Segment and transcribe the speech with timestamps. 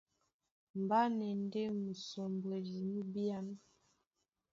[0.81, 3.47] Mbá na e ndé musombwedi nú bíán.